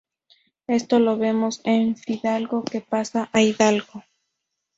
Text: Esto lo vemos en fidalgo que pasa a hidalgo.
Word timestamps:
Esto 0.65 0.97
lo 0.97 1.15
vemos 1.19 1.61
en 1.63 1.95
fidalgo 1.95 2.65
que 2.65 2.81
pasa 2.81 3.29
a 3.33 3.43
hidalgo. 3.43 4.03